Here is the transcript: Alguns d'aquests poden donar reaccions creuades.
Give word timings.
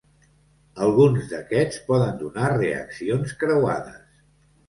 Alguns 0.85 1.27
d'aquests 1.33 1.83
poden 1.91 2.17
donar 2.23 2.47
reaccions 2.55 3.35
creuades. 3.43 4.03